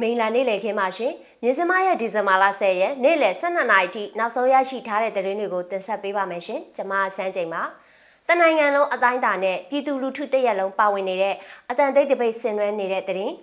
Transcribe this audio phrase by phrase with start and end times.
[0.00, 7.62] မိန်လာနေ့လည်ခင်းပါရှင်မြင်းစမရဲ့ဒီဇင်ဘာလ10ရက်နေ့လည်12နာရီထိနောက်ဆုံးရရှိထားတဲ့သတင်းတွေကိုတင်ဆက်ပေးပါမယ်ရှင်ကျွန်မဆန်းချိန်ပါ
[8.28, 11.34] တနိုင်ငံလုံးအတိုင်းအတာနဲ့ပြည်သူလူထုတရက်လုံးပါဝင်နေတဲ့
[11.70, 13.34] အတန်တိတ်တပိတ်ဆင်နွှဲနေတဲ့သတင်း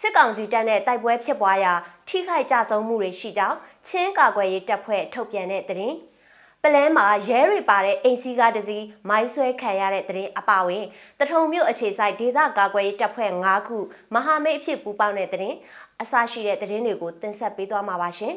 [0.00, 1.72] စစ်ကောင်စီတပ်နဲ့တိုက်ပွဲဖြစ်ပွားရာ
[2.08, 3.56] ထိခိုက်ကြဆုံးမှုတွေရှိကြောင်း
[3.88, 5.96] ချင်းကာကွယ်ရေးတပ်ဖွဲ့ထုတ်ပြန်တဲ့သတင်း
[6.64, 10.84] ပလဲမှာရဲတွေပါတဲ့အိမ်စီကားတစ်စီးမိုင်းဆွဲခံရတဲ့သတင်းအပါဝင်
[11.18, 13.78] တထုံမြို့အခြေဆိုင်ဒေသကာကွယ်ရေးတပ်ဖွဲ့၅ခု
[14.14, 15.56] မဟာမိတ်အဖြစ်ပူးပေါင်းတဲ့သတင်း
[16.02, 18.34] အစရှိတဲ့သတင်းတွေကိုတင်ဆက်ပေးသွားမှာပါရှင်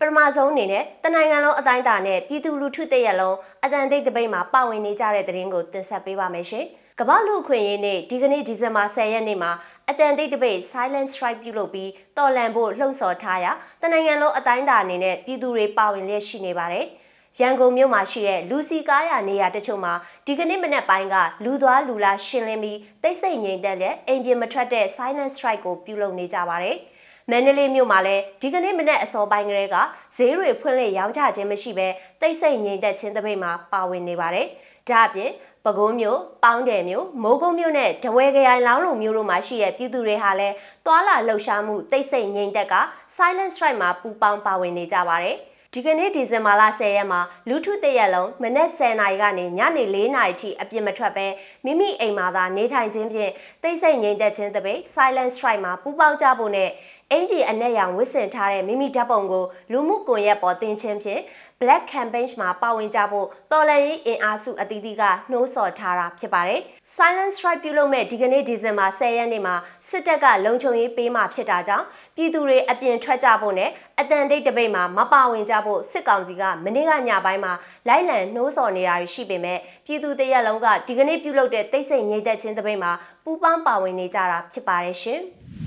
[0.00, 6.66] ပထမဆုံးအနေနဲ့တနိုင်ငံလုံးအတိုင်းအတာနဲ့ပြည်သူလူထုတရက်လုံးအတန်တိတ်တပိတ်မှာပါဝင်နေကြတဲ့သတင်းကိုတင်ဆက်ပေးပါမယ်ရှင်။
[7.00, 9.52] ကမ္ဘာလူခွင့်ရေးနေ့ဒီကနေ့ဒီဇင်ဘာ10ရက်နေ့မှာ
[9.88, 16.86] အတန်တိတ်တပိတ် silent strike ပြုလုပ်ပြီးတော်လန်ဖို့လှုံ့ဆော်ထားရာတနိုင်ငံလုံးအတိုင်းအတာအနေနဲ့ပြည်သူတွေပါဝင်လျက်ရှိနေပါတယ်။
[17.40, 19.92] ရန်ကုန်မြို့မှာရှိတဲ့လူစီကားရနေရာတချို့မှာ
[20.26, 26.76] ဒီကနေ့မနက်ပိုင်းကလူသွားလူလာရှင်းလင်းပြီးတိတ်ဆိတ်ငြိမ်သက်တဲ့အိမ်ပြင်မထွက်တဲ့ silent strike ကိုပြုလုပ်နေကြပါတယ်။
[27.30, 29.76] မန္တလေးမြို့မှာလည်းဒီကနေ့မနက်အစောပိုင်းကလေးက
[30.16, 31.88] ဈေးတွေဖွင့်လှစ်ရောင်းချခြင်းမရှိဘဲ
[32.20, 34.46] တိတ်ဆိတ်ငြိမ်သက်ခြင်းတပိတ်မှာပါဝင်နေပါတယ်။
[34.88, 35.30] ဒါအပြင်
[35.66, 40.54] ပဲခူးမြို့၊ပေါင်းတယ်မြို့၊မိုးကုတ်မြို့နဲ့တဝဲခရိုင်လောင်းလုံမြို့တို့မှာရှိတဲ့ပြည်သူတွေဟာလည်း
[40.86, 42.74] သွာလာလှုပ်ရှားမှုတိတ်ဆိတ်ငြိမ်သက်က
[43.16, 45.36] silent strike မှာပူးပေါင်းပါဝင်နေကြပါတယ်။
[45.74, 51.26] ဒီကနေ့ဒီဇင်ဘာလ10ရက်မှာလူထုတရက်လုံးမနက်10နာရီကနေညနေ4နာရီထိအပြစ်မထွက်ပဲ
[51.64, 56.70] မိမိအိမ်မှာသာနေထိုင်ခြင်းဖြင့်တိတ်ဆိတ်ငြိမ်သက်ခြင်းတပိတ် silent strike မှာပူးပေါင်းကြဖို့နဲ့
[57.12, 61.22] အင်ဂျီအနက်ရောင်ဝစ်ဆင်ထားတဲ့မိမိဓာတ်ပုံကိုလူမှုကွန်ရက်ပေါ်တင်ခြင်းဖြင့်
[61.60, 66.60] Black Campaign မှာပါဝင်ကြဖို့တော်လန်ရေးအင်အားစုအသီးသီးကနှိုးဆော်ထားတာဖြစ်ပါတယ်။
[66.94, 69.54] Silent Strike ပြုလုပ်မဲ့ဒီကနေ့ဒီဇင်ဘာ10ရက်နေ့မှာ
[69.88, 77.52] စစ်တပ်ကလုံခြုံရေးပေးမှဖြစ်တာကြောင့်ပြည်သူတွေအပြင်ထွက်ကြဖို့နဲ့အတန်တိတ်တပိတ်မှာမပါဝင်ကြဖို့စစ်ကောင်စီကမနေ့ကညပိုင်းမှာ
[77.88, 82.92] လိုက်လံနှိုးဆော်နေတာရှိပေမဲ့ပြည်သူတရက်လုံးကဒီကနေ့ပြုလုပ်တဲ့တိတ်ဆိတ်ငြိမ်သက်ခြင်းတပိတ်မှာ
[83.24, 85.22] ပူးပေါင်းပါဝင်နေကြတာဖြစ်ပါတယ်ရှင်။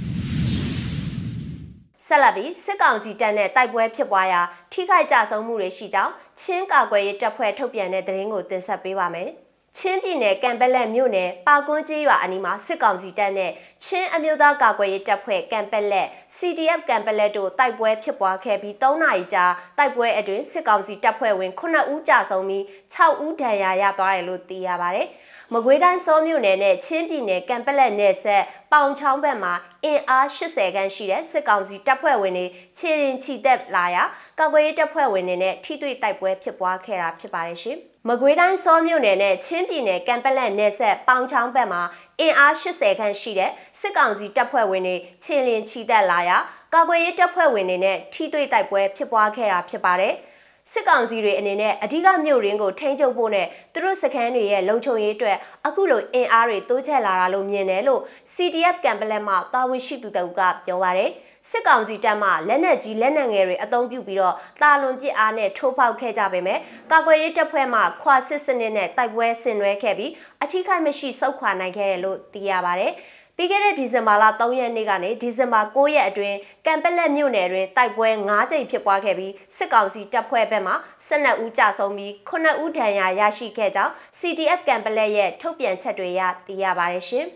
[2.11, 4.41] ဆက်လက်ပြီးစစ်ကောင်စီတပ်နဲ့တိုက်ပွဲဖြစ်ပွားရာ
[4.71, 9.29] ထိခိုက်ကြဆုံးမှုတွေရှိကြောင်းချင်းကာကွယ်ရေးတပ်ဖွဲ့ထုတ်ပြန်တဲ့သတင်းကိုတင်ဆက်ပေးပါမယ်။
[9.77, 13.51] ချင်းပြည်နယ်ကံပလက်မြို့နယ်ပါကွန်းကျေးရွာအနီးမှာစစ်ကောင်စီတပ်နဲ့
[13.85, 16.07] ချင်းအမျိုးသားကာကွယ်ရေးတပ်ဖွဲ့ကံပလက်
[16.37, 19.45] CDF ကံပလက်တို့တိုက်ပွဲဖြစ်ပွားခဲ့ပြီး3နာရီကြာ
[19.77, 22.63] တိုက်ပွဲအတွင်းစစ်ကောင်စီတပ်ဖွဲ့ဝင်9ဦးကြာဆုံးပြီး
[22.93, 25.07] 6ဦးဒဏ်ရာရသွားတယ်လို့သိရပါတယ်။
[25.53, 29.53] မကွေးတိုင်းစောမြို့နယ်နဲ့ချင်းပြည်နယ်ကံပလက်နယ်ဆက်ပေါင်ချောင်းဘက်မှာ
[29.85, 32.45] အင်အား80ခန်းရှိတဲ့စစ်ကောင်စီတပ်ဖွဲ့ဝင်တွေ
[32.77, 34.03] ခြေရင်ချီတက်လာရာ
[34.39, 37.77] ကာကွယ်ရေးတပ်ဖွဲ့ဝင်တွေနဲ့ထိတွေ့တိုက်ပွဲဖြစ်ပွားခဲ့တာဖြစ်ပါတယ်ရှင်။
[38.07, 41.81] မကွေးတိုင်းစောမြို့နယ်နဲ့ချင်းပြည်နယ်ကံပလက်နယ်ဆက်ပေါင်ချောင်းဘက်မှာ
[42.19, 46.37] အင်အား80ခန်းရှိတဲ့စစ်ကောင်စီတပ်ဖွဲ့ဝင်တွေခြေလင်ချီတက်လာရာ
[46.73, 50.13] ကာကွယ်ရေးတပ်ဖွဲ့ဝင်တွေနဲ့ထိတွေ့တိုက်ပွဲဖြစ်ပွားခဲ့တာဖြစ်ပါတယ်။
[50.71, 55.37] စစ်ကောင်စီတွေအနေနဲ့အဓိကမြို့ရင်းကိုထိန်းချုပ်ဖို့နဲ့သူတို့စခန်းတွေရဲ့လုံခြုံရေးအတွက်
[55.67, 58.01] အခုလိုအင်အားတွေတိုးချဲ့လာတာလို့မြင်တယ်လို့
[58.35, 61.11] CDF ကံပလက်မှတာဝန်ရှိသူတအုပ်ကပြောပါရယ်
[61.49, 66.59] စစ်ကောင်စီတပ်မှလက်နက်ကြီးလက်နက်ငယ်တွေအသုံးပြုပြီးတော့တာလွန်ပစ်အားနဲ့ထိုးပေါက်ခဲ့ကြပေမဲ့
[66.91, 70.11] ကာကွယ်ရေးတပ်ဖွဲ့မှခွာစစ်စနစ်နဲ့တိုက်ပွဲဆင်နွှဲခဲ့ပြီး
[70.43, 72.87] အထိခိုက်မရှိစုခွာနိုင်ခဲ့တယ်လို့သိရပါဗျ။
[73.41, 80.73] ပြီးခဲ့တဲ့ဒီဇင်ဘာလ3ရက်နေ့ကနေဒီဇင်ဘာ9ရက်အတွင်းကံပလက်မြို့နယ်တွင်တိုက်ပွဲ9ကြိမ်ဖြစ်ပွားခဲ့ပြီးစစ်ကောင်စီတပ်ဖွဲ့ဘက်မှ
[81.07, 87.25] 12ဦးကြာဆုံးပြီး9ဦးဒဏ်ရာရရှိခဲ့ကြောင်း CDF ကံပလက်ရဲ့ထုတ်ပြန်ချက်တွေရသိရပါတယ်ရှင်။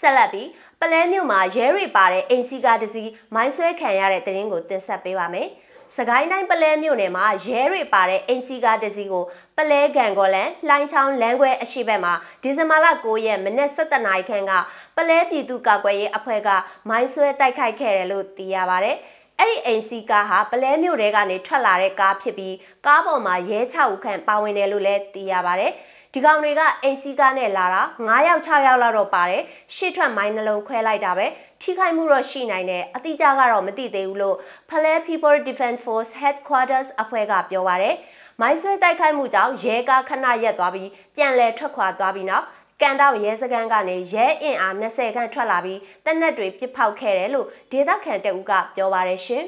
[0.00, 0.48] ဆက်လက်ပြီး
[0.80, 5.48] ပလဲမြို့မှာရဲတွေပါတဲ့အိမ်စီကားတစ်စီးမိုင်းဆွဲခံရတဲ့တရင်ကိုတင်ဆက်ပေးပါမယ်။
[5.94, 9.24] စကိုင်းတိုင်းပလဲမြို့နယ်မှာရဲတွေပါတဲ့အင်စီကားတစ်စီးကို
[9.56, 14.52] ပလဲကံကောလန်လှိုင်းချောင်းလမ်းခွဲအရှိဘက်မှာဒီဇင်ဘာလ9ရက်မနက်7:00နာရီခန့်က
[14.96, 16.48] ပလဲပြည်သူ့ကာကွယ်ရေးအဖွဲ့က
[16.88, 18.92] မိုင်းဆွဲတိုက်ခိုက်ခဲ့တယ်လို့သိရပါဗျ။
[19.38, 22.54] အဲ့ဒီအိမ်စီကားဟာပလဲမြို့တဲကနေထွက်လာတဲ့ကားဖြစ်ပြီး
[22.86, 25.66] ကားပေါ်မှာရဲ6ဦးခန့်ပါဝင်တယ်လို့လည်းသိရပါဗျ။
[26.16, 29.42] ဒီကောင်တွေကအိမ်စီးကားနဲ့လာတာ9ယောက်6ယောက်လောက်တော့ပါတယ်
[29.74, 31.26] ရှေ့ထွက်မိုင်းနှလုံးခွဲလိုက်တာပဲ
[31.62, 34.36] ထိခိုက်မှုတော့ရှိနိုင်တယ်အတိအကျကတော့မသိသေးဘူးလို့
[34.70, 37.96] Pale People Defense Force Headquarters အဖွဲ့ကပြောပါရယ်
[38.40, 42.44] မိုင်းဆွဲတိုက်ခိုက်မှုကြောင့်ရဲကားခဏရက်သွားပြီးပြန်လည်ထွက်ခွာသွားပြီးနောက်
[42.80, 49.44] ကန်တောက်ရဲစခန်းကနေရဲအင်အား20ခန့်ထွက်လာပြီးတပ်နက်တွေပစ်ဖောက်ခဲ့တယ်လို့ဒေသခံတအုပ်ကပြောပါရယ်ရှင်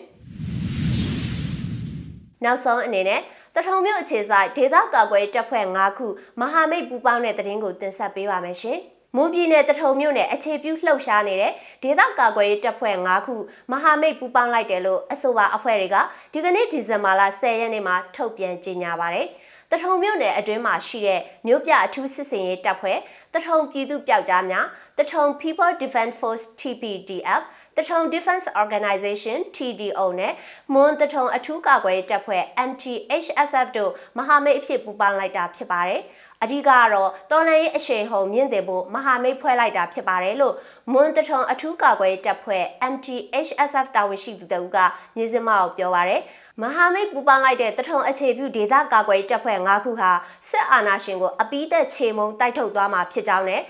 [2.45, 3.21] နောက်ဆုံးအနေနဲ့
[3.59, 6.07] တထုံမြို့အခြေဆိုင်ဒေသကာကွယ်တပ်ဖွဲ့၅ခု
[6.41, 8.79] မဟာမိတ်ပူးပေါင်းတဲ့တရင်ကိုတင်ဆက်ပေးပါမယ်ရှင်။
[9.17, 11.53] မွန်ပြည်နယ်တထုံမြို့နယ်အခြေပြုလှုပ်ရှားနေတဲ့
[11.83, 13.35] ဒေသကာကွယ်ရေးတပ်ဖွဲ့၅ခု
[13.71, 15.97] မဟာမိတ်ပူးပေါင်းလိုက်တယ်လို့အဆိုပါအဖွဲ့တွေက
[16.33, 19.27] ဒီကနေ့ဒီဇင်ဘာလ10ရက်နေ့မှာထုတ်ပြန်ကြေညာပါတယ်။
[19.71, 22.99] တထုံမြို့နယ်အတွင်းမှာရှိတဲ့မြို့ပြအထူးစစ်စင်ရေးတပ်ဖွဲ့
[23.35, 24.67] တထုံပြည်သူ့ပျောက်ကြားများ
[24.99, 27.43] တထုံ People Defense Force TPDF
[27.79, 30.35] တထုံ Defense Organization TDO နဲ့
[30.75, 36.03] မွန်တထုံအထူးကာကွယ်ရေးတပ်ဖွဲ့ MTHSF တို့မဟာမိတ်အဖြစ်ပူးပေါင်းလိုက်တာဖြစ်ပါတယ်။
[36.43, 40.55] အဓိကကတော့တော်လှန်ရေးအရှိန်ဟုန်မြင့်တင်ဖို့မဟာမိတ်ဖွဲ့လိုက်တာဖြစ်ပါတယ်လို့
[40.93, 44.77] မွန်တထုံအထူးကာကွယ်ရေးတပ်ဖွဲ့ MTHSF တာဝန်ရှိသူတဦးက
[45.17, 46.23] ညစမအောင်ပြောပါရယ်
[46.63, 50.11] မဟာမိတ်ပူပေါင်းလိုက်တဲ့တထုံအခြေပြုဒေသကာကွယ်တပ်ဖွဲ့၅ခုဟာ
[50.49, 53.63] စစ်အာဏာရှင်ကိုအပိသက်ခြေမုံတိုက်ထုတ်သွားမှာဖြစ်ကြောင်းနဲ့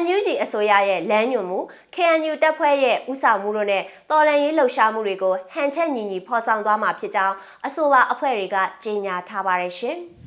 [0.00, 1.60] NUG အစိုးရရဲ့လမ်းညွှန်မှု
[1.94, 7.34] KNU တပ်ဖွဲ့ရဲ့ဥဆောင်မှုတို့နဲ့တော်လှန်ရေးလှုပ်ရှားမှုတွေကိုဟန်ချက်ညီညီဖော်ဆောင်သွားမှာဖြစ်ကြောင်း
[7.66, 9.98] အဆိုပါအဖွဲ့တွေကကြေညာထားပါတယ်ရှင်။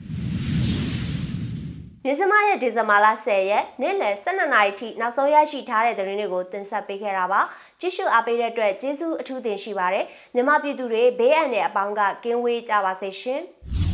[2.08, 7.42] မြစမရဲ့ဒီဇင်ဘာလ10ရက်နေ့လယ်12နာရီထိနောက်ဆုံးရရှိထားတဲ့သတင်းတွေကိုတင်ဆက်ပေးခဲ့တာပါ
[7.80, 10.06] ကြည့်ရှုအားပေးတဲ့အတွက်ကျေးဇူးအထူးတင်ရှိပါတယ်
[10.36, 13.44] မြမပြည်သူတွေဘေးအန္တရာယ်အပေါင်းကကင်းဝေးကြပါစေရှင်။